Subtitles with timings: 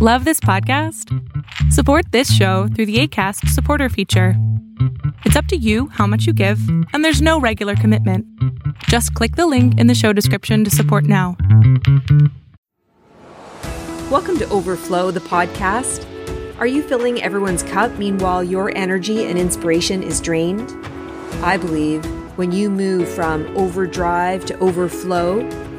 [0.00, 1.12] Love this podcast?
[1.72, 4.34] Support this show through the ACAST supporter feature.
[5.24, 6.60] It's up to you how much you give,
[6.92, 8.24] and there's no regular commitment.
[8.84, 11.36] Just click the link in the show description to support now.
[14.08, 16.06] Welcome to Overflow, the podcast.
[16.60, 20.70] Are you filling everyone's cup meanwhile your energy and inspiration is drained?
[21.42, 22.04] I believe
[22.38, 25.40] when you move from overdrive to overflow,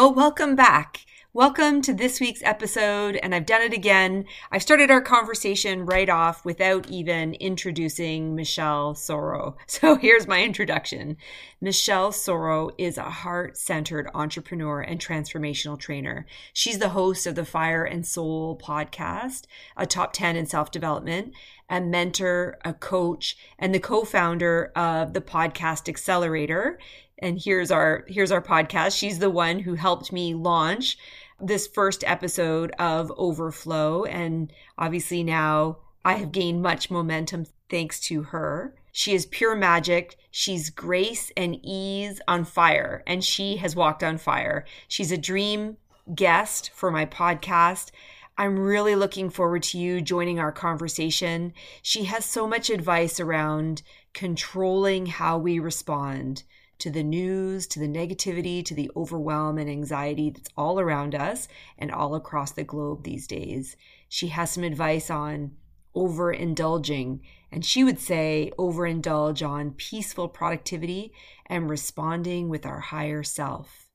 [0.00, 1.04] Well, welcome back.
[1.34, 4.24] Welcome to this week's episode, and I've done it again.
[4.50, 9.56] I've started our conversation right off without even introducing Michelle Sorro.
[9.66, 11.18] So here's my introduction.
[11.60, 16.24] Michelle Sorro is a heart centered entrepreneur and transformational trainer.
[16.54, 19.42] She's the host of the Fire and Soul podcast,
[19.76, 21.34] a top 10 in self development,
[21.68, 26.78] a mentor, a coach, and the co founder of the podcast Accelerator
[27.20, 28.98] and here's our here's our podcast.
[28.98, 30.98] She's the one who helped me launch
[31.40, 34.04] this first episode of overflow.
[34.04, 38.74] And obviously now i have gained much momentum thanks to her.
[38.92, 40.16] She is pure magic.
[40.30, 44.64] She's grace and ease on fire and she has walked on fire.
[44.88, 45.76] She's a dream
[46.14, 47.90] guest for my podcast.
[48.36, 51.52] I'm really looking forward to you joining our conversation.
[51.82, 53.82] She has so much advice around
[54.14, 56.44] controlling how we respond
[56.80, 61.48] to the news, to the negativity, to the overwhelm and anxiety that's all around us
[61.78, 63.76] and all across the globe these days.
[64.08, 65.52] She has some advice on
[65.94, 67.20] overindulging,
[67.52, 71.12] and she would say overindulge on peaceful productivity
[71.46, 73.88] and responding with our higher self.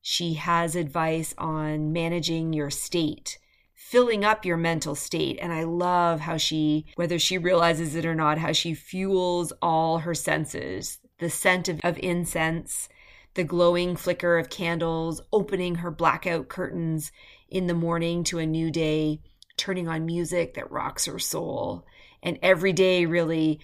[0.00, 3.38] She has advice on managing your state
[3.74, 5.38] filling up your mental state.
[5.40, 9.98] And I love how she, whether she realizes it or not, how she fuels all
[9.98, 12.86] her senses the scent of, of incense,
[13.32, 17.10] the glowing flicker of candles, opening her blackout curtains
[17.48, 19.22] in the morning to a new day,
[19.56, 21.86] turning on music that rocks her soul.
[22.22, 23.58] And every day, really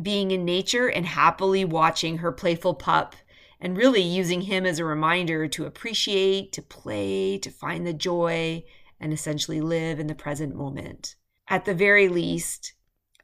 [0.00, 3.16] being in nature and happily watching her playful pup
[3.60, 8.62] and really using him as a reminder to appreciate, to play, to find the joy,
[9.00, 11.16] and essentially live in the present moment.
[11.48, 12.74] At the very least,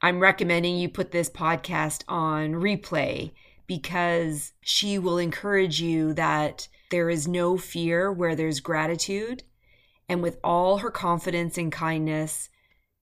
[0.03, 3.33] I'm recommending you put this podcast on replay
[3.71, 9.45] because she will encourage you that there is no fear where there's gratitude.
[10.09, 12.49] And with all her confidence and kindness,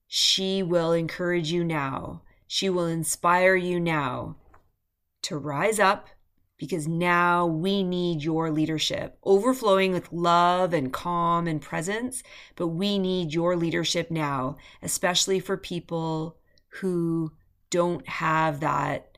[0.08, 2.20] she will encourage you now.
[2.46, 4.36] She will inspire you now
[5.22, 6.08] to rise up
[6.58, 12.22] because now we need your leadership, overflowing with love and calm and presence.
[12.56, 16.36] But we need your leadership now, especially for people
[16.82, 17.32] who
[17.70, 19.08] don't have that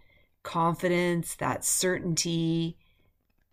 [0.42, 2.76] confidence, that certainty,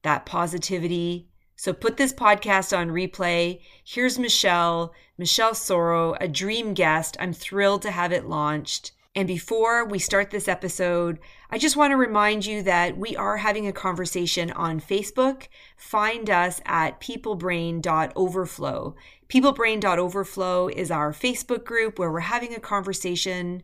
[0.03, 1.27] that positivity.
[1.55, 3.61] So put this podcast on replay.
[3.83, 7.17] Here's Michelle, Michelle Sorro, a dream guest.
[7.19, 8.91] I'm thrilled to have it launched.
[9.17, 11.17] And before we start this episode,
[11.49, 15.47] I just want to remind you that we are having a conversation on Facebook.
[15.75, 18.95] Find us at peoplebrain.overflow.
[19.27, 23.63] Peoplebrain.overflow is our Facebook group where we're having a conversation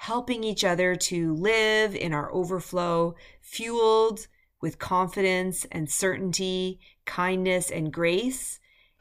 [0.00, 4.26] helping each other to live in our overflow, fueled
[4.62, 8.58] with confidence and certainty, kindness and grace,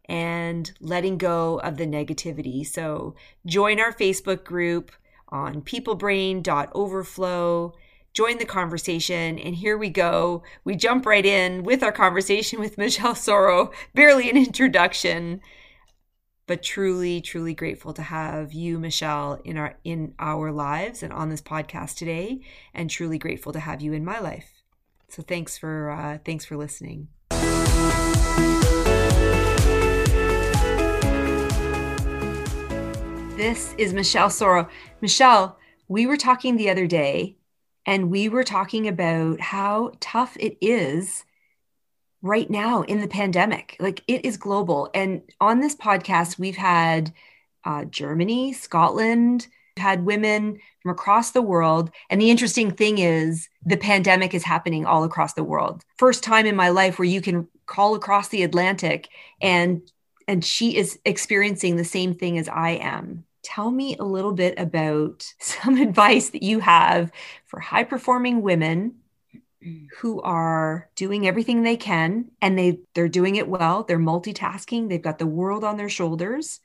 [0.10, 2.68] and letting go of the negativity.
[2.68, 3.16] So
[3.46, 4.92] join our Facebook group
[5.30, 7.74] on peoplebrain.overflow.
[8.12, 10.44] Join the conversation, and here we go.
[10.66, 13.72] We jump right in with our conversation with Michelle Sorro.
[13.94, 15.40] Barely an introduction
[16.50, 21.30] but truly truly grateful to have you michelle in our in our lives and on
[21.30, 22.42] this podcast today
[22.74, 24.64] and truly grateful to have you in my life
[25.08, 27.08] so thanks for uh, thanks for listening
[33.38, 34.68] This is Michelle Sorro.
[35.00, 35.58] Michelle,
[35.88, 37.38] we were talking the other day
[37.86, 41.24] and we were talking about how tough it is
[42.22, 43.76] right now in the pandemic.
[43.80, 44.90] Like it is global.
[44.94, 47.14] And on this podcast, we've had
[47.64, 51.92] uh, Germany, Scotland, had women from across the world.
[52.10, 55.84] And the interesting thing is, the pandemic is happening all across the world.
[55.98, 59.10] First time in my life where you can call across the Atlantic
[59.42, 59.82] and
[60.28, 63.26] and she is experiencing the same thing as I am.
[63.42, 67.12] Tell me a little bit about some advice that you have
[67.46, 68.99] for high performing women
[69.66, 69.88] Mm.
[69.98, 75.02] who are doing everything they can and they they're doing it well they're multitasking they've
[75.02, 76.62] got the world on their shoulders.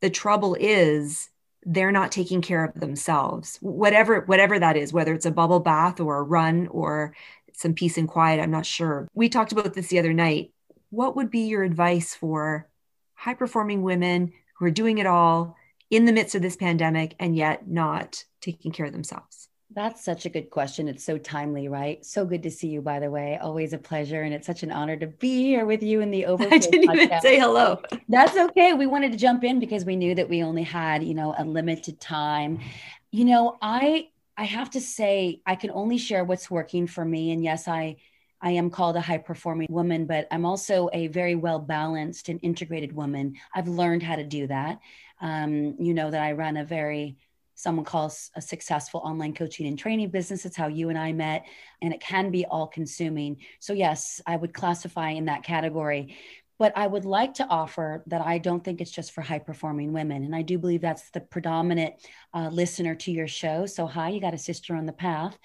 [0.00, 1.28] The trouble is
[1.64, 3.58] they're not taking care of themselves.
[3.60, 7.14] Whatever whatever that is whether it's a bubble bath or a run or
[7.52, 9.06] some peace and quiet i'm not sure.
[9.14, 10.50] We talked about this the other night.
[10.90, 12.68] What would be your advice for
[13.14, 15.56] high performing women who are doing it all
[15.90, 19.39] in the midst of this pandemic and yet not taking care of themselves
[19.72, 20.88] that's such a good question.
[20.88, 22.04] It's so timely, right?
[22.04, 23.38] So good to see you, by the way.
[23.40, 24.22] Always a pleasure.
[24.22, 26.44] And it's such an honor to be here with you in the over.
[26.50, 27.02] I didn't podcast.
[27.02, 27.80] even say hello.
[28.08, 28.72] That's okay.
[28.72, 31.44] We wanted to jump in because we knew that we only had, you know, a
[31.44, 32.60] limited time.
[33.12, 37.30] You know, I I have to say I can only share what's working for me.
[37.30, 37.96] And yes, I
[38.42, 42.40] I am called a high performing woman, but I'm also a very well balanced and
[42.42, 43.34] integrated woman.
[43.54, 44.80] I've learned how to do that.
[45.20, 47.18] Um, you know that I run a very
[47.60, 50.44] someone calls a successful online coaching and training business.
[50.44, 51.44] It's how you and I met,
[51.82, 53.36] and it can be all consuming.
[53.58, 56.16] So, yes, I would classify in that category.
[56.60, 59.92] But I would like to offer that I don't think it's just for high performing
[59.92, 60.24] women.
[60.24, 61.94] And I do believe that's the predominant
[62.32, 63.66] uh, listener to your show.
[63.66, 65.36] So, hi, you got a sister on the path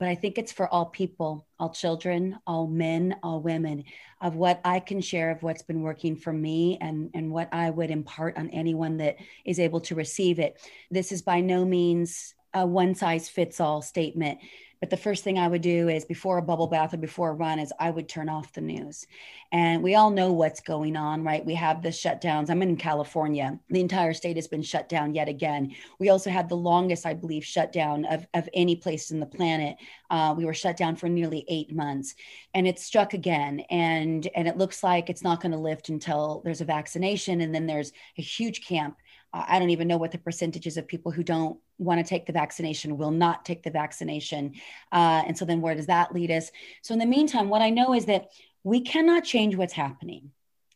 [0.00, 3.84] but I think it's for all people, all children, all men, all women,
[4.22, 7.68] of what I can share of what's been working for me and, and what I
[7.68, 10.58] would impart on anyone that is able to receive it.
[10.90, 14.38] This is by no means a one size fits all statement.
[14.80, 17.34] But the first thing I would do is before a bubble bath or before a
[17.34, 19.06] run is I would turn off the news.
[19.52, 21.44] And we all know what's going on, right?
[21.44, 22.48] We have the shutdowns.
[22.48, 23.58] I'm in California.
[23.68, 25.74] The entire state has been shut down yet again.
[25.98, 29.76] We also had the longest, I believe, shutdown of, of any place in the planet.
[30.08, 32.14] Uh, we were shut down for nearly eight months
[32.54, 33.60] and it struck again.
[33.68, 37.42] And, and it looks like it's not going to lift until there's a vaccination.
[37.42, 38.96] And then there's a huge camp
[39.32, 42.32] I don't even know what the percentages of people who don't want to take the
[42.32, 44.54] vaccination will not take the vaccination.
[44.92, 46.50] Uh, and so then where does that lead us?
[46.82, 48.28] So in the meantime, what I know is that
[48.62, 50.30] we cannot change what's happening.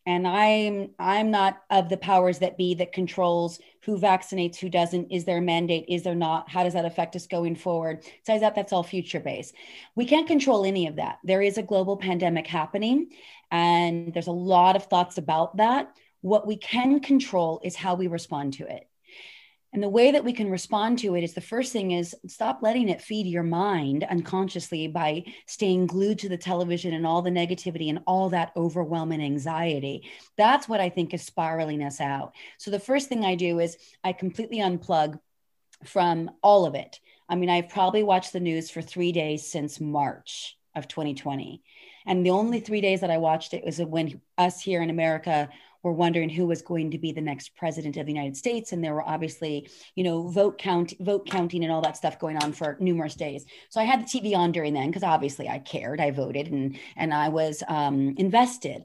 [0.07, 5.11] And I'm I'm not of the powers that be that controls who vaccinates, who doesn't.
[5.11, 5.85] Is there a mandate?
[5.87, 6.47] Is there not?
[6.47, 8.03] How does that affect us going forward?
[8.23, 9.55] Besides that, that's all future based.
[9.95, 11.17] We can't control any of that.
[11.23, 13.09] There is a global pandemic happening,
[13.49, 15.95] and there's a lot of thoughts about that.
[16.21, 18.87] What we can control is how we respond to it.
[19.75, 22.59] And the way that we can respond to it is the first thing is stop
[22.61, 27.29] letting it feed your mind unconsciously by staying glued to the television and all the
[27.29, 30.09] negativity and all that overwhelming anxiety.
[30.37, 32.35] That's what I think is spiraling us out.
[32.57, 35.19] So the first thing I do is I completely unplug
[35.83, 37.01] from all of it.
[37.27, 41.61] I mean, I've probably watched the news for three days since March of 2020.
[42.05, 45.49] And the only three days that I watched it was when us here in America
[45.85, 48.83] were wondering who was going to be the next president of the United States, and
[48.83, 52.51] there were obviously, you know, vote count, vote counting, and all that stuff going on
[52.51, 53.45] for numerous days.
[53.69, 56.77] So I had the TV on during then because obviously I cared, I voted, and
[56.97, 58.83] and I was um, invested.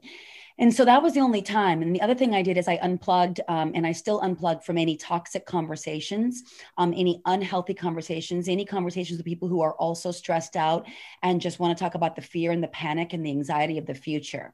[0.59, 1.81] And so that was the only time.
[1.81, 4.77] And the other thing I did is I unplugged, um, and I still unplugged from
[4.77, 6.43] any toxic conversations,
[6.77, 10.85] um, any unhealthy conversations, any conversations with people who are also stressed out
[11.23, 13.87] and just want to talk about the fear and the panic and the anxiety of
[13.87, 14.53] the future.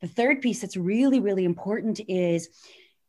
[0.00, 2.48] The third piece that's really, really important is,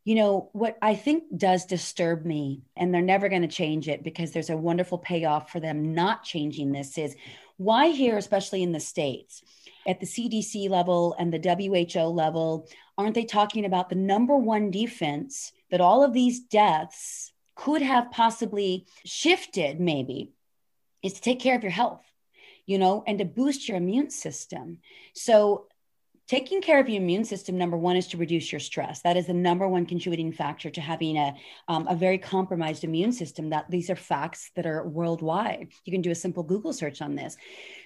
[0.03, 4.03] you know, what I think does disturb me, and they're never going to change it
[4.03, 7.15] because there's a wonderful payoff for them not changing this is
[7.57, 9.43] why here, especially in the States,
[9.87, 12.67] at the CDC level and the WHO level,
[12.97, 18.11] aren't they talking about the number one defense that all of these deaths could have
[18.11, 20.31] possibly shifted, maybe,
[21.03, 22.01] is to take care of your health?
[22.65, 24.79] you know, and to boost your immune system.
[25.13, 25.67] So
[26.31, 29.01] taking care of your immune system number one is to reduce your stress.
[29.01, 31.33] That is the number one contributing factor to having a,
[31.67, 35.67] um, a very compromised immune system that these are facts that are worldwide.
[35.83, 37.35] You can do a simple google search on this.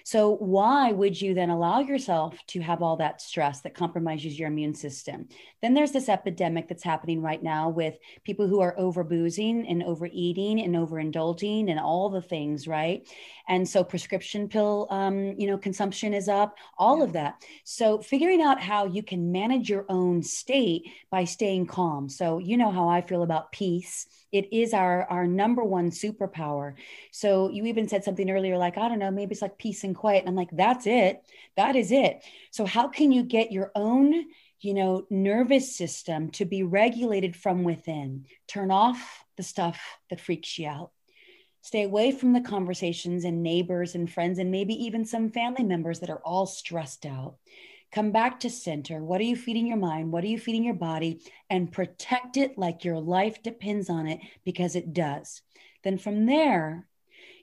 [0.04, 4.46] So why would you then allow yourself to have all that stress that compromises your
[4.46, 5.26] immune system?
[5.60, 9.82] Then there's this epidemic that's happening right now with people who are over boozing and
[9.82, 13.08] overeating and overindulging and all the things right?
[13.48, 17.42] And so prescription pill um, you know consumption is up all of that.
[17.64, 22.08] So figuring figuring out how you can manage your own state by staying calm.
[22.08, 24.06] So, you know how I feel about peace.
[24.30, 26.74] It is our, our number one superpower.
[27.12, 29.96] So, you even said something earlier, like, I don't know, maybe it's like peace and
[29.96, 30.20] quiet.
[30.20, 31.24] And I'm like, that's it.
[31.56, 32.24] That is it.
[32.50, 34.26] So, how can you get your own
[34.58, 38.24] you know, nervous system to be regulated from within.
[38.48, 39.78] Turn off the stuff
[40.08, 40.92] that freaks you out.
[41.60, 46.00] Stay away from the conversations and neighbors and friends, and maybe even some family members
[46.00, 47.36] that are all stressed out.
[47.92, 49.02] Come back to center.
[49.02, 50.12] What are you feeding your mind?
[50.12, 51.20] What are you feeding your body?
[51.48, 55.42] And protect it like your life depends on it because it does.
[55.82, 56.86] Then from there,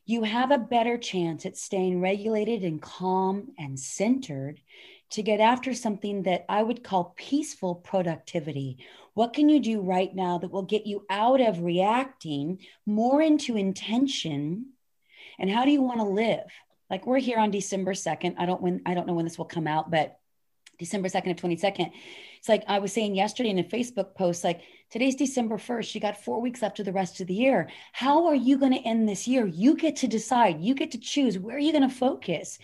[0.06, 4.60] you have a better chance at staying regulated and calm and centered
[5.12, 8.80] to get after something that I would call peaceful productivity.
[9.14, 13.56] What can you do right now that will get you out of reacting more into
[13.56, 14.72] intention?
[15.40, 16.46] And how do you want to live?
[16.90, 18.36] Like we're here on December 2nd.
[18.38, 20.18] I don't when I don't know when this will come out, but
[20.84, 21.92] December 2nd of 22nd.
[22.38, 25.96] It's like I was saying yesterday in a Facebook post, like today's December 1st.
[25.96, 27.70] You got four weeks left of the rest of the year.
[27.92, 29.48] How are you going to end this year?
[29.48, 32.60] You get to decide, you get to choose where are you going to focus.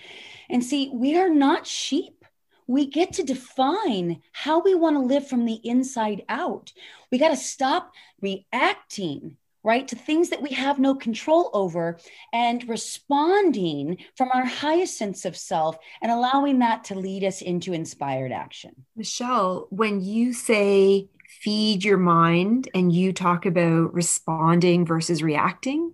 [0.50, 2.20] And see, we are not sheep
[2.70, 6.72] we get to define how we want to live from the inside out.
[7.12, 11.98] We got to stop reacting, right, to things that we have no control over
[12.34, 17.74] and responding from our highest sense of self and allowing that to lead us into
[17.74, 18.86] inspired action.
[18.96, 21.10] Michelle, when you say
[21.42, 25.94] feed your mind and you talk about responding versus reacting,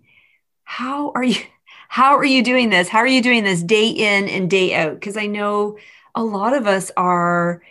[0.64, 1.42] how are you?
[1.88, 2.90] How are you doing this?
[2.90, 4.96] How are you doing this day in and day out?
[4.96, 5.78] Because I know
[6.16, 7.62] a lot of us are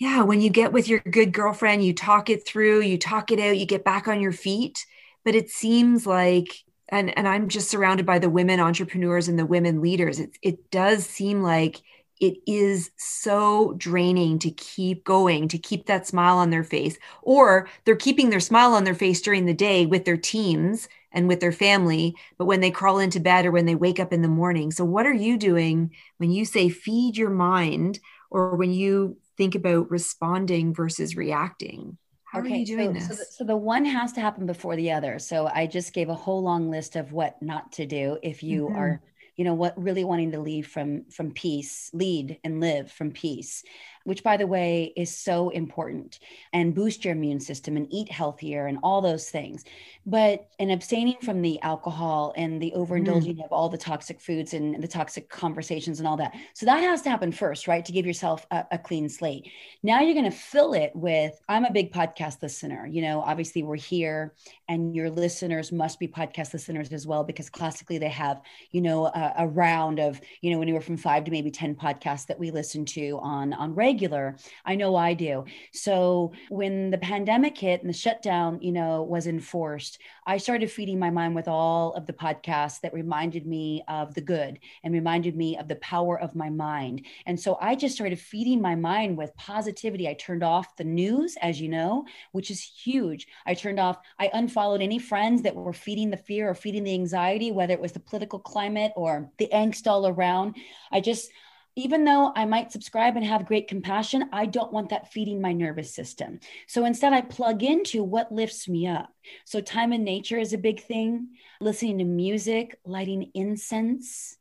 [0.00, 3.38] yeah when you get with your good girlfriend you talk it through you talk it
[3.38, 4.84] out you get back on your feet
[5.24, 9.46] but it seems like and and i'm just surrounded by the women entrepreneurs and the
[9.46, 11.80] women leaders it, it does seem like
[12.20, 17.68] it is so draining to keep going to keep that smile on their face or
[17.84, 21.40] they're keeping their smile on their face during the day with their teams and with
[21.40, 24.28] their family, but when they crawl into bed or when they wake up in the
[24.28, 24.70] morning.
[24.70, 27.98] So, what are you doing when you say feed your mind
[28.30, 31.96] or when you think about responding versus reacting?
[32.24, 33.08] How okay, are you doing so, this?
[33.08, 35.18] So the, so the, one has to happen before the other.
[35.18, 38.66] So I just gave a whole long list of what not to do if you
[38.66, 38.76] mm-hmm.
[38.76, 39.00] are,
[39.36, 43.64] you know, what really wanting to leave from from peace, lead and live from peace
[44.04, 46.18] which by the way is so important
[46.52, 49.64] and boost your immune system and eat healthier and all those things
[50.06, 53.44] but in abstaining from the alcohol and the overindulging mm.
[53.44, 57.02] of all the toxic foods and the toxic conversations and all that so that has
[57.02, 59.50] to happen first right to give yourself a, a clean slate
[59.82, 63.62] now you're going to fill it with i'm a big podcast listener you know obviously
[63.62, 64.34] we're here
[64.68, 68.40] and your listeners must be podcast listeners as well because classically they have
[68.70, 72.26] you know a, a round of you know anywhere from five to maybe 10 podcasts
[72.26, 74.36] that we listen to on on radio regular.
[74.64, 75.44] I know I do.
[75.72, 80.98] So when the pandemic hit and the shutdown, you know, was enforced, I started feeding
[80.98, 85.34] my mind with all of the podcasts that reminded me of the good and reminded
[85.36, 87.04] me of the power of my mind.
[87.26, 90.06] And so I just started feeding my mind with positivity.
[90.08, 93.26] I turned off the news, as you know, which is huge.
[93.44, 96.94] I turned off, I unfollowed any friends that were feeding the fear or feeding the
[96.94, 100.56] anxiety, whether it was the political climate or the angst all around.
[100.92, 101.32] I just,
[101.76, 105.52] even though I might subscribe and have great compassion, I don't want that feeding my
[105.52, 106.40] nervous system.
[106.66, 109.10] So instead, I plug into what lifts me up.
[109.44, 111.28] So, time in nature is a big thing,
[111.60, 114.36] listening to music, lighting incense,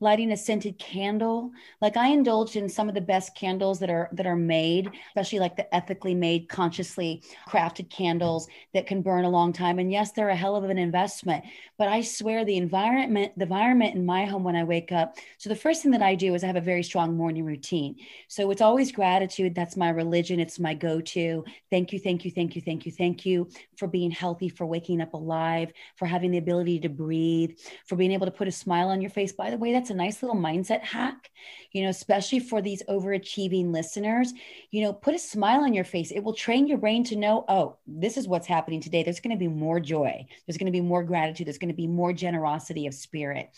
[0.00, 1.50] lighting a scented candle.
[1.80, 5.38] Like I indulged in some of the best candles that are that are made, especially
[5.38, 9.78] like the ethically made, consciously crafted candles that can burn a long time.
[9.78, 11.44] And yes, they're a hell of an investment.
[11.78, 15.16] But I swear the environment, the environment in my home when I wake up.
[15.38, 17.96] So the first thing that I do is I have a very strong morning routine.
[18.28, 19.54] So it's always gratitude.
[19.54, 20.40] That's my religion.
[20.40, 21.44] It's my go-to.
[21.70, 25.00] Thank you, thank you, thank you, thank you, thank you for being healthy, for waking
[25.00, 27.52] up alive, for having the ability to breathe,
[27.86, 29.32] for being able to put a smile on your face.
[29.32, 31.30] By the way, that's that's a nice little mindset hack,
[31.70, 34.32] you know, especially for these overachieving listeners.
[34.72, 36.10] You know, put a smile on your face.
[36.10, 39.04] It will train your brain to know, oh, this is what's happening today.
[39.04, 40.26] There's going to be more joy.
[40.44, 41.46] There's going to be more gratitude.
[41.46, 43.50] There's going to be more generosity of spirit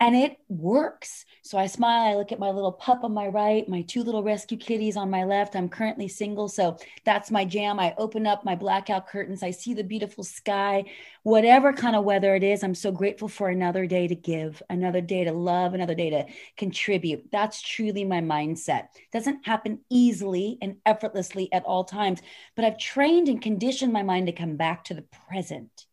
[0.00, 1.24] and it works.
[1.42, 2.12] So I smile.
[2.12, 5.10] I look at my little pup on my right, my two little rescue kitties on
[5.10, 5.56] my left.
[5.56, 6.48] I'm currently single.
[6.48, 7.78] So that's my jam.
[7.78, 9.42] I open up my blackout curtains.
[9.42, 10.84] I see the beautiful sky,
[11.22, 12.62] whatever kind of weather it is.
[12.62, 16.26] I'm so grateful for another day to give, another day to love, another day to
[16.56, 17.30] contribute.
[17.30, 18.88] That's truly my mindset.
[18.94, 22.20] It doesn't happen easily and effortlessly at all times,
[22.56, 25.86] but I've trained and conditioned my mind to come back to the present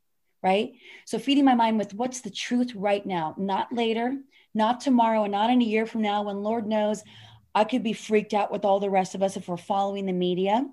[0.43, 0.73] right?
[1.05, 4.17] So feeding my mind with what's the truth right now, not later,
[4.53, 7.03] not tomorrow, and not in a year from now when Lord knows
[7.53, 10.13] I could be freaked out with all the rest of us if we're following the
[10.13, 10.65] media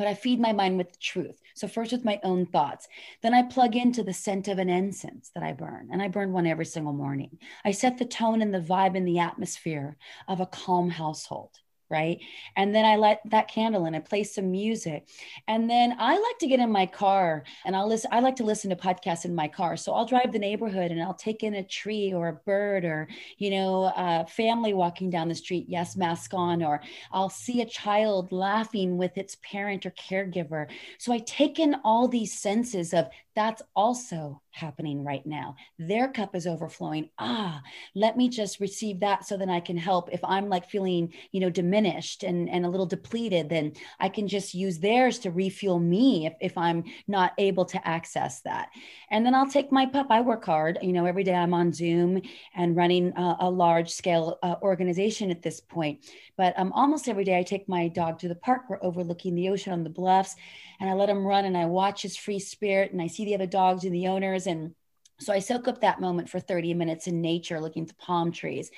[0.00, 1.38] but I feed my mind with the truth.
[1.54, 2.88] So, first with my own thoughts.
[3.22, 6.32] Then I plug into the scent of an incense that I burn, and I burn
[6.32, 7.36] one every single morning.
[7.66, 11.50] I set the tone and the vibe and the atmosphere of a calm household
[11.90, 12.20] right?
[12.56, 15.08] And then I let that candle in, I play some music.
[15.48, 18.44] And then I like to get in my car and I'll listen, I like to
[18.44, 19.76] listen to podcasts in my car.
[19.76, 23.08] So I'll drive the neighborhood and I'll take in a tree or a bird or,
[23.38, 26.80] you know, a family walking down the street, yes, mask on, or
[27.12, 30.68] I'll see a child laughing with its parent or caregiver.
[30.98, 35.56] So I take in all these senses of that's also happening right now.
[35.78, 37.10] Their cup is overflowing.
[37.18, 37.62] Ah,
[37.94, 40.08] let me just receive that so then I can help.
[40.12, 44.26] If I'm like feeling, you know, diminished and, and a little depleted, then I can
[44.26, 48.70] just use theirs to refuel me if, if I'm not able to access that.
[49.10, 50.08] And then I'll take my pup.
[50.10, 50.78] I work hard.
[50.82, 52.20] You know, every day I'm on Zoom
[52.54, 56.04] and running a, a large scale uh, organization at this point.
[56.36, 58.62] But um, almost every day I take my dog to the park.
[58.68, 60.34] We're overlooking the ocean on the bluffs
[60.80, 63.34] and I let him run and I watch his free spirit and I see the
[63.34, 64.46] other dogs and the owners.
[64.46, 64.74] And
[65.18, 68.32] so I soak up that moment for 30 minutes in nature, looking at the palm
[68.32, 68.70] trees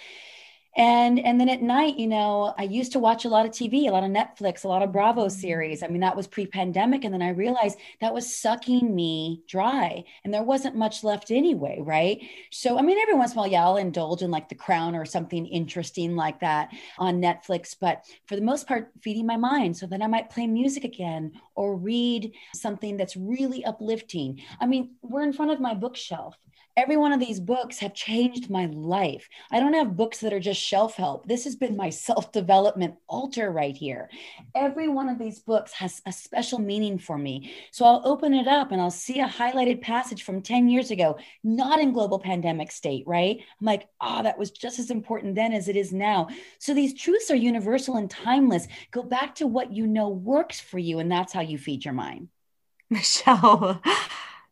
[0.77, 3.89] and and then at night you know i used to watch a lot of tv
[3.89, 5.41] a lot of netflix a lot of bravo mm-hmm.
[5.41, 5.83] series.
[5.83, 10.33] I mean that was pre-pandemic and then i realized that was sucking me dry and
[10.33, 12.23] there wasn't much left anyway right?
[12.51, 14.95] So i mean every once in a while yeah i'll indulge in like the crown
[14.95, 19.77] or something interesting like that on netflix but for the most part feeding my mind.
[19.77, 24.41] So then i might play music again or read something that's really uplifting.
[24.61, 26.37] I mean we're in front of my bookshelf
[26.77, 29.29] every one of these books have changed my life.
[29.51, 31.27] I don't have books that are just shelf help.
[31.27, 34.09] This has been my self development altar right here.
[34.55, 37.53] Every one of these books has a special meaning for me.
[37.71, 41.19] So I'll open it up and I'll see a highlighted passage from 10 years ago,
[41.45, 43.39] not in global pandemic state, right?
[43.39, 46.29] I'm like, oh, that was just as important then as it is now.
[46.59, 48.67] So these truths are universal and timeless.
[48.91, 51.95] Go back to what you know works for you, and that's how you feed your
[51.95, 52.29] mind.
[52.91, 53.81] Michelle,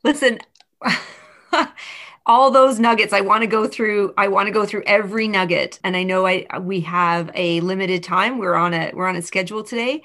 [0.02, 0.38] listen.
[2.26, 5.78] all those nuggets i want to go through i want to go through every nugget.
[5.84, 8.38] And i know i we have a limited time.
[8.38, 10.02] We're on a we're on a schedule today.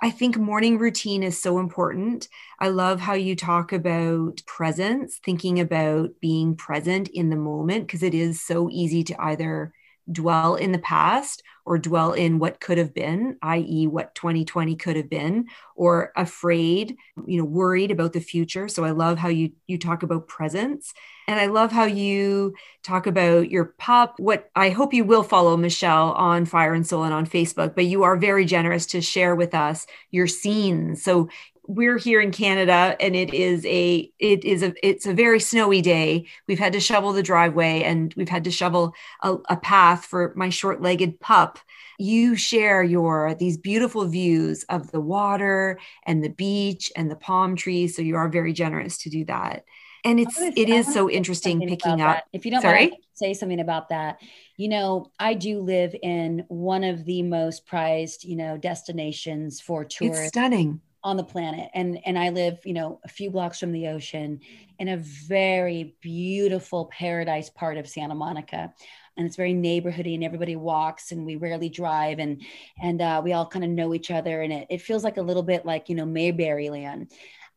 [0.00, 2.28] I think morning routine is so important.
[2.60, 8.04] I love how you talk about presence thinking about being present in the moment because
[8.04, 9.72] it is so easy to either
[10.10, 14.96] dwell in the past or dwell in what could have been, i.e., what 2020 could
[14.96, 18.68] have been, or afraid, you know, worried about the future.
[18.68, 20.94] So I love how you you talk about presence.
[21.26, 24.14] And I love how you talk about your pup.
[24.18, 27.84] What I hope you will follow Michelle on Fire and Soul and on Facebook, but
[27.84, 31.02] you are very generous to share with us your scenes.
[31.02, 31.28] So
[31.68, 35.82] we're here in Canada and it is a it is a it's a very snowy
[35.82, 36.26] day.
[36.48, 40.32] We've had to shovel the driveway and we've had to shovel a, a path for
[40.34, 41.58] my short-legged pup.
[41.98, 47.54] You share your these beautiful views of the water and the beach and the palm
[47.54, 47.94] trees.
[47.94, 49.64] So you are very generous to do that.
[50.06, 52.16] And it's it is so interesting picking up.
[52.16, 52.24] That.
[52.32, 52.98] If you don't Sorry?
[53.12, 54.22] say something about that.
[54.56, 59.84] You know, I do live in one of the most prized, you know, destinations for
[59.84, 60.22] tourists.
[60.22, 63.72] It's stunning on the planet and and i live you know a few blocks from
[63.72, 64.40] the ocean
[64.78, 68.72] in a very beautiful paradise part of santa monica.
[69.16, 72.40] And it's very neighborhoody and everybody walks and we rarely drive and
[72.80, 75.22] and uh, we all kind of know each other and it, it feels like a
[75.22, 77.10] little bit like you know mayberry land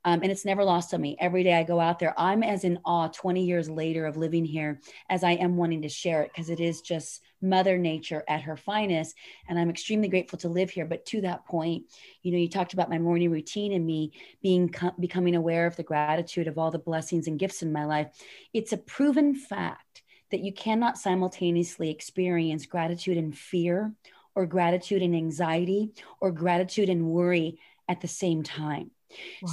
[0.03, 1.15] um, and it's never lost on me.
[1.19, 4.45] Every day I go out there, I'm as in awe 20 years later of living
[4.45, 8.41] here as I am wanting to share it because it is just Mother Nature at
[8.41, 9.15] her finest.
[9.47, 10.85] And I'm extremely grateful to live here.
[10.85, 11.85] But to that point,
[12.23, 14.11] you know, you talked about my morning routine and me
[14.41, 18.07] being becoming aware of the gratitude of all the blessings and gifts in my life.
[18.53, 23.93] It's a proven fact that you cannot simultaneously experience gratitude and fear
[24.33, 28.91] or gratitude and anxiety or gratitude and worry at the same time.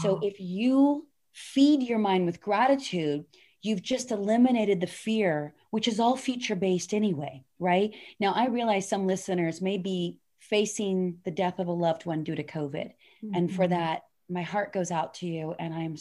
[0.03, 3.25] So if you feed your mind with gratitude,
[3.63, 7.95] you've just eliminated the fear, which is all future based anyway, right?
[8.21, 12.35] Now, I realize some listeners may be facing the death of a loved one due
[12.35, 12.93] to COVID.
[13.25, 13.35] Mm-hmm.
[13.35, 13.75] And for mm-hmm.
[13.75, 15.97] that, my heart goes out to you and I'm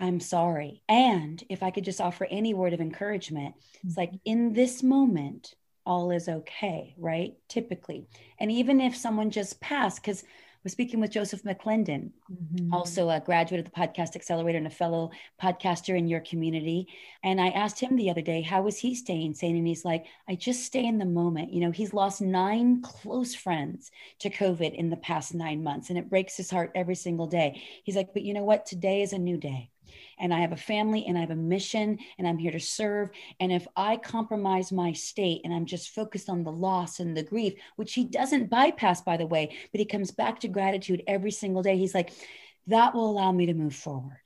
[0.00, 0.82] I'm sorry.
[0.88, 3.88] And if I could just offer any word of encouragement, mm-hmm.
[3.88, 4.30] it's like mm-hmm.
[4.32, 5.54] in this moment,
[5.86, 7.34] all is okay, right?
[7.48, 8.06] Typically.
[8.38, 10.24] And even if someone just passed, because
[10.64, 12.72] was speaking with Joseph McClendon, mm-hmm.
[12.72, 16.88] also a graduate of the Podcast Accelerator and a fellow podcaster in your community.
[17.22, 19.56] And I asked him the other day, how was he staying sane?
[19.56, 21.52] And he's like, I just stay in the moment.
[21.52, 25.98] You know, he's lost nine close friends to COVID in the past nine months, and
[25.98, 27.62] it breaks his heart every single day.
[27.84, 28.66] He's like, but you know what?
[28.66, 29.70] Today is a new day.
[30.18, 33.10] And I have a family and I have a mission and I'm here to serve.
[33.40, 37.22] And if I compromise my state and I'm just focused on the loss and the
[37.22, 41.30] grief, which he doesn't bypass, by the way, but he comes back to gratitude every
[41.30, 42.12] single day, he's like,
[42.66, 44.23] that will allow me to move forward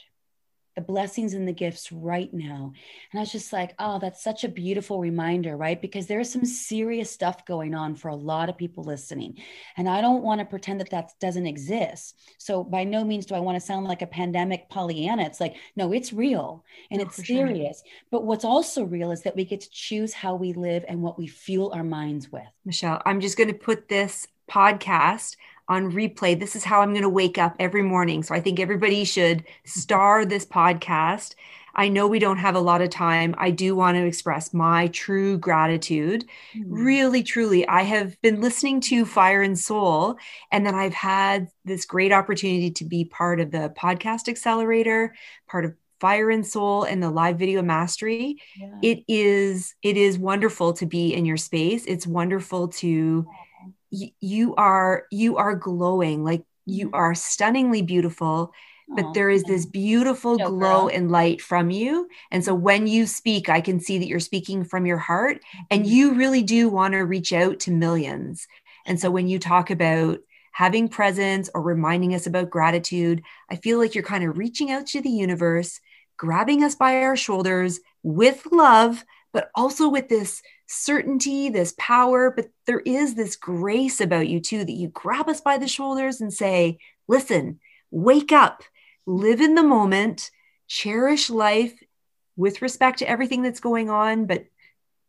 [0.78, 2.72] the blessings and the gifts right now.
[3.10, 5.82] And I was just like, oh, that's such a beautiful reminder, right?
[5.82, 9.38] Because there's some serious stuff going on for a lot of people listening.
[9.76, 12.16] And I don't want to pretend that that doesn't exist.
[12.38, 15.24] So by no means do I want to sound like a pandemic Pollyanna.
[15.24, 17.82] It's like, no, it's real and it's serious.
[17.84, 17.92] Sure.
[18.12, 21.18] But what's also real is that we get to choose how we live and what
[21.18, 22.46] we fuel our minds with.
[22.64, 25.34] Michelle, I'm just going to put this podcast
[25.68, 26.38] on replay.
[26.38, 28.22] This is how I'm going to wake up every morning.
[28.22, 31.35] So I think everybody should star this podcast.
[31.74, 33.37] I know we don't have a lot of time.
[33.38, 36.24] I do want to express my true gratitude.
[36.57, 36.72] Mm-hmm.
[36.72, 40.16] Really, truly, I have been listening to Fire and Soul,
[40.50, 45.14] and then I've had this great opportunity to be part of the podcast accelerator,
[45.46, 48.78] part of fire and soul and the live video mastery yeah.
[48.83, 53.26] it is it is wonderful to be in your space it's wonderful to
[53.90, 56.94] you are you are glowing like you mm-hmm.
[56.94, 58.53] are stunningly beautiful
[58.90, 60.90] but there is this beautiful no, glow girl.
[60.92, 64.64] and light from you and so when you speak i can see that you're speaking
[64.64, 65.92] from your heart and mm-hmm.
[65.92, 68.46] you really do want to reach out to millions
[68.87, 70.18] and so when you talk about
[70.53, 74.87] having presence or reminding us about gratitude i feel like you're kind of reaching out
[74.87, 75.81] to the universe
[76.16, 82.48] grabbing us by our shoulders with love but also with this certainty, this power, but
[82.66, 86.32] there is this grace about you too that you grab us by the shoulders and
[86.32, 87.60] say, listen,
[87.90, 88.62] wake up,
[89.06, 90.30] live in the moment,
[90.66, 91.74] cherish life
[92.36, 94.44] with respect to everything that's going on, but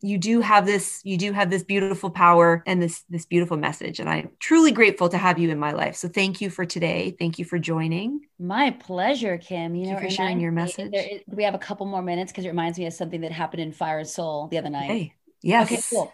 [0.01, 3.99] you do have this you do have this beautiful power and this this beautiful message.
[3.99, 5.95] And i'm truly grateful to have you in my life.
[5.95, 7.15] So thank you for today.
[7.17, 8.21] Thank you for joining.
[8.39, 9.75] My pleasure kim.
[9.75, 10.91] You thank know for sharing your message.
[10.91, 13.61] there, we have a couple more minutes because it reminds me of something that happened
[13.61, 14.89] in fire and soul the other night.
[14.89, 15.13] Hey.
[15.41, 15.71] Yes.
[15.71, 16.13] Okay, cool.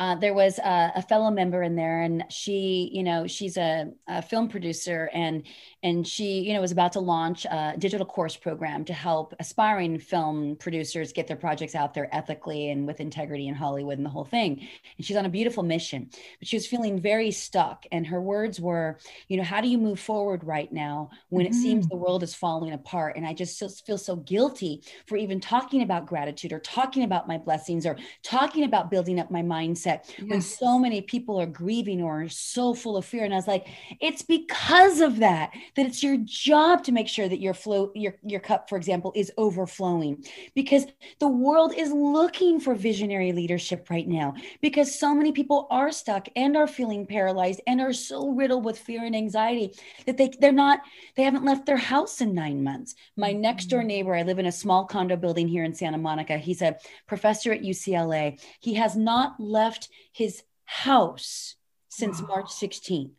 [0.00, 3.92] Uh, there was a, a, fellow member in there, and she, you know, she's a,
[4.08, 5.42] a, film producer, and
[5.82, 9.98] and she, you know, was about to launch a digital course program to help aspiring
[9.98, 14.10] film producers get their projects out there ethically and with integrity in Hollywood and the
[14.10, 14.66] whole thing.
[14.96, 17.84] And she's on a beautiful mission, but she was feeling very stuck.
[17.92, 21.54] And her words were, you know, how do you move forward right now when mm-hmm.
[21.54, 21.96] it seems mm-hmm.
[21.96, 23.16] the world is falling apart?
[23.16, 27.38] And I just feel so guilty for even talking about gratitude or talking about my
[27.38, 30.28] blessings or talking about building up my mindset mindset yes.
[30.28, 33.24] when so many people are grieving or so full of fear.
[33.24, 33.66] And I was like,
[34.00, 38.16] it's because of that, that it's your job to make sure that your flow, your,
[38.22, 40.24] your cup, for example, is overflowing
[40.54, 40.86] because
[41.18, 46.28] the world is looking for visionary leadership right now because so many people are stuck
[46.36, 49.74] and are feeling paralyzed and are so riddled with fear and anxiety
[50.06, 50.80] that they, they're not,
[51.16, 52.94] they haven't left their house in nine months.
[53.16, 53.88] My next door mm-hmm.
[53.88, 56.36] neighbor, I live in a small condo building here in Santa Monica.
[56.38, 56.76] He's a
[57.06, 58.40] professor at UCLA.
[58.60, 61.56] He has not left left his house
[61.88, 62.28] since wow.
[62.28, 63.12] March 16th.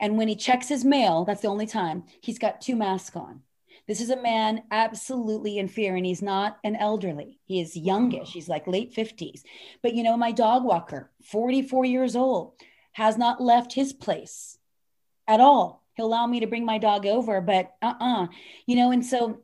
[0.00, 3.42] And when he checks his mail, that's the only time he's got two masks on.
[3.86, 7.40] This is a man absolutely in fear, and he's not an elderly.
[7.44, 8.32] He is youngish.
[8.32, 9.42] He's like late 50s.
[9.82, 12.54] But you know, my dog walker, 44 years old,
[12.92, 14.58] has not left his place
[15.26, 15.82] at all.
[15.94, 18.24] He'll allow me to bring my dog over, but uh uh-uh.
[18.24, 18.26] uh
[18.66, 19.40] you know, and so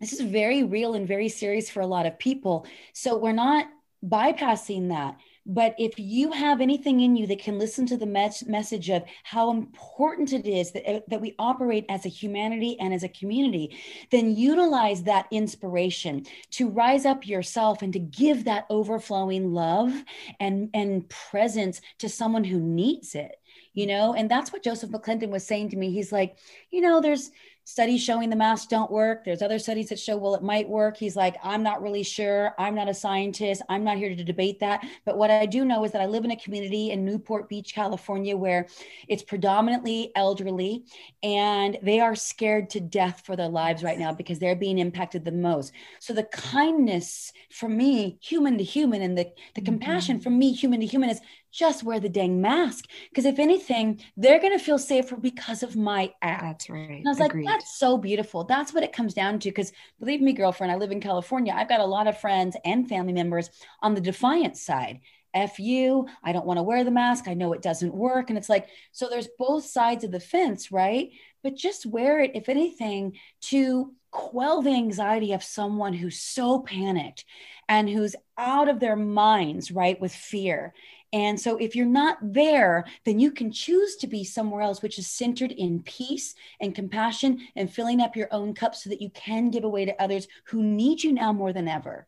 [0.00, 2.66] this is very real and very serious for a lot of people.
[2.92, 3.66] So we're not
[4.04, 5.16] bypassing that.
[5.44, 9.02] But if you have anything in you that can listen to the mes- message of
[9.24, 13.08] how important it is that, uh, that we operate as a humanity and as a
[13.08, 13.76] community,
[14.10, 19.92] then utilize that inspiration to rise up yourself and to give that overflowing love
[20.38, 23.36] and, and presence to someone who needs it
[23.74, 24.12] you know?
[24.12, 25.92] And that's what Joseph McClendon was saying to me.
[25.92, 26.36] He's like
[26.70, 27.30] you know there's
[27.64, 29.24] studies showing the masks don't work.
[29.24, 30.96] There's other studies that show, well, it might work.
[30.96, 32.54] He's like, I'm not really sure.
[32.58, 33.62] I'm not a scientist.
[33.68, 34.84] I'm not here to debate that.
[35.04, 37.74] But what I do know is that I live in a community in Newport Beach,
[37.74, 38.66] California, where
[39.08, 40.84] it's predominantly elderly
[41.22, 45.24] and they are scared to death for their lives right now because they're being impacted
[45.24, 45.72] the most.
[46.00, 49.64] So the kindness for me, human to human, and the, the mm-hmm.
[49.64, 51.20] compassion for me, human to human, is
[51.52, 52.86] just wear the dang mask.
[53.10, 56.42] Because if anything, they're going to feel safer because of my act.
[56.42, 56.90] That's right.
[56.90, 57.44] And I was Agreed.
[57.44, 58.44] like, that's so beautiful.
[58.44, 59.50] That's what it comes down to.
[59.50, 61.52] Because believe me, girlfriend, I live in California.
[61.54, 63.50] I've got a lot of friends and family members
[63.82, 65.00] on the defiant side.
[65.34, 67.26] F you, I don't want to wear the mask.
[67.26, 68.28] I know it doesn't work.
[68.28, 71.10] And it's like, so there's both sides of the fence, right?
[71.42, 77.24] But just wear it, if anything, to quell the anxiety of someone who's so panicked
[77.66, 80.74] and who's out of their minds, right, with fear
[81.12, 84.98] And so if you're not there, then you can choose to be somewhere else, which
[84.98, 89.10] is centered in peace and compassion and filling up your own cup so that you
[89.10, 92.06] can give away to others who need you now more than ever.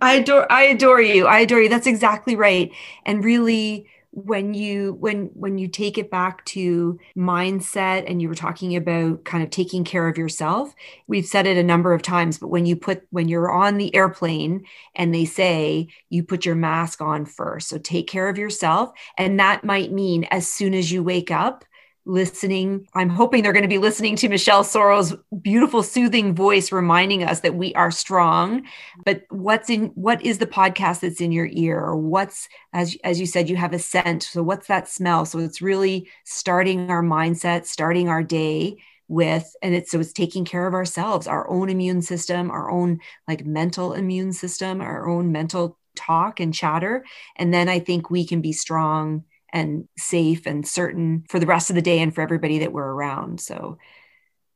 [0.00, 1.26] I adore I adore you.
[1.26, 1.68] I adore you.
[1.68, 2.70] That's exactly right.
[3.04, 8.34] And really when you when when you take it back to mindset and you were
[8.34, 10.74] talking about kind of taking care of yourself
[11.06, 13.94] we've said it a number of times but when you put when you're on the
[13.94, 18.92] airplane and they say you put your mask on first so take care of yourself.
[19.16, 21.64] And that might mean as soon as you wake up
[22.04, 22.86] listening.
[22.94, 27.40] I'm hoping they're going to be listening to Michelle Sorro's beautiful, soothing voice reminding us
[27.40, 28.62] that we are strong.
[29.04, 31.78] But what's in what is the podcast that's in your ear?
[31.78, 34.24] Or what's as as you said, you have a scent.
[34.24, 35.24] So what's that smell?
[35.24, 40.42] So it's really starting our mindset, starting our day with and it's so it's taking
[40.42, 45.30] care of ourselves our own immune system our own like mental immune system our own
[45.30, 47.04] mental talk and chatter
[47.36, 51.70] and then i think we can be strong and safe and certain for the rest
[51.70, 53.40] of the day and for everybody that we're around.
[53.40, 53.78] So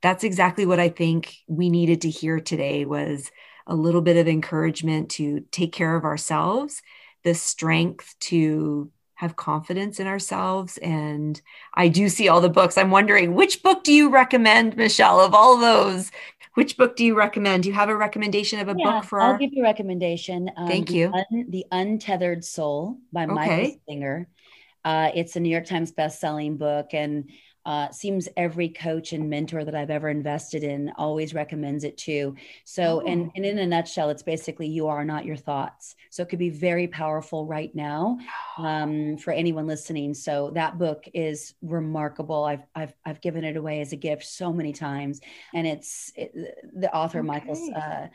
[0.03, 3.31] that's exactly what I think we needed to hear today was
[3.67, 6.83] a little bit of encouragement to take care of ourselves,
[7.25, 10.79] the strength to have confidence in ourselves.
[10.79, 11.41] And
[11.75, 12.79] I do see all the books.
[12.79, 16.13] I'm wondering which book do you recommend, Michelle, of all those?
[16.55, 17.65] Which book do you recommend?
[17.65, 19.39] Do you have a recommendation of a yeah, book for I'll our?
[19.39, 20.51] give you a recommendation.
[20.57, 21.09] Um, Thank you.
[21.09, 23.35] The, Un- the Untethered Soul by okay.
[23.35, 24.29] Michael Singer.
[24.87, 27.29] Uh, it's a New York Times best-selling book, and
[27.65, 32.37] uh, seems every coach and mentor that I've ever invested in always recommends it too.
[32.65, 33.07] So, oh.
[33.11, 35.97] and, and in a nutshell, it's basically you are not your thoughts.
[36.11, 38.19] So it could be very powerful right now
[38.59, 40.15] um, for anyone listening.
[40.15, 42.45] So that book is remarkable.
[42.45, 45.21] I've, I've, I've given it away as a gift so many times,
[45.53, 46.33] and it's it,
[46.73, 47.27] the author okay.
[47.27, 47.69] Michael's.
[47.71, 48.07] Uh,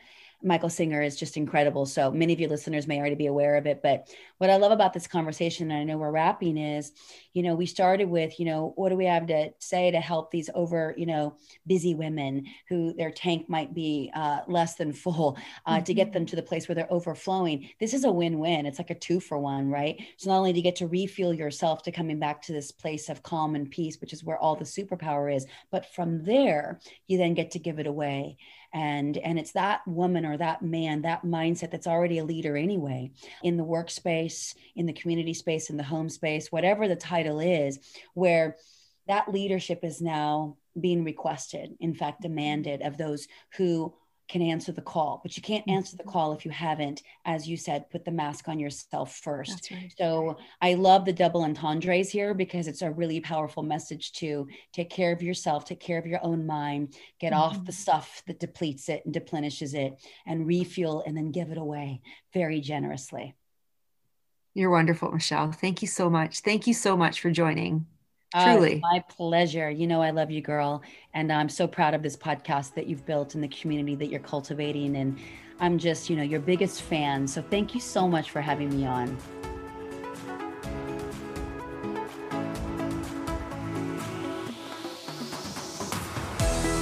[0.42, 1.86] Michael Singer is just incredible.
[1.86, 3.80] So many of your listeners may already be aware of it.
[3.82, 6.92] But what I love about this conversation, and I know we're wrapping, is,
[7.32, 10.30] you know, we started with, you know, what do we have to say to help
[10.30, 15.38] these over, you know, busy women who their tank might be uh, less than full
[15.66, 15.84] uh, mm-hmm.
[15.84, 16.30] to get them mm-hmm.
[16.30, 17.68] to the place where they're overflowing.
[17.78, 18.66] This is a win win.
[18.66, 20.00] It's like a two for one, right?
[20.16, 23.08] So not only do you get to refuel yourself to coming back to this place
[23.08, 27.18] of calm and peace, which is where all the superpower is, but from there, you
[27.18, 28.36] then get to give it away
[28.72, 33.10] and and it's that woman or that man that mindset that's already a leader anyway
[33.42, 37.78] in the workspace in the community space in the home space whatever the title is
[38.14, 38.56] where
[39.08, 43.92] that leadership is now being requested in fact demanded of those who
[44.32, 46.10] can answer the call, but you can't answer the mm-hmm.
[46.10, 49.70] call if you haven't, as you said, put the mask on yourself first.
[49.70, 49.92] Right.
[49.98, 54.88] So I love the double entendres here because it's a really powerful message to take
[54.88, 57.42] care of yourself, take care of your own mind, get mm-hmm.
[57.42, 61.58] off the stuff that depletes it and deplenishes it, and refuel and then give it
[61.58, 62.00] away
[62.32, 63.34] very generously.
[64.54, 65.52] You're wonderful, Michelle.
[65.52, 66.40] Thank you so much.
[66.40, 67.86] Thank you so much for joining.
[68.32, 68.80] Truly.
[68.80, 69.70] My pleasure.
[69.70, 70.82] You know, I love you, girl.
[71.12, 74.20] And I'm so proud of this podcast that you've built and the community that you're
[74.20, 74.96] cultivating.
[74.96, 75.18] And
[75.60, 77.26] I'm just, you know, your biggest fan.
[77.26, 79.16] So thank you so much for having me on.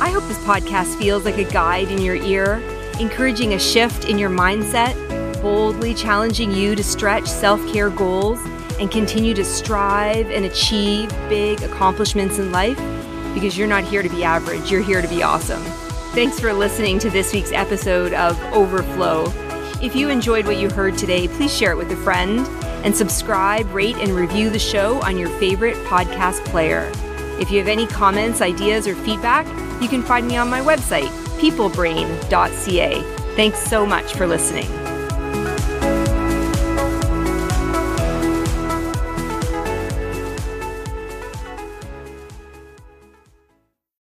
[0.01, 2.55] I hope this podcast feels like a guide in your ear,
[3.01, 4.95] encouraging a shift in your mindset,
[5.43, 8.39] boldly challenging you to stretch self care goals
[8.81, 12.79] and continue to strive and achieve big accomplishments in life
[13.35, 15.63] because you're not here to be average, you're here to be awesome.
[16.13, 19.33] Thanks for listening to this week's episode of Overflow.
[19.81, 22.41] If you enjoyed what you heard today, please share it with a friend
[22.85, 26.91] and subscribe, rate, and review the show on your favorite podcast player.
[27.39, 29.47] If you have any comments, ideas, or feedback,
[29.81, 33.03] you can find me on my website, peoplebrain.ca.
[33.37, 34.80] Thanks so much for listening.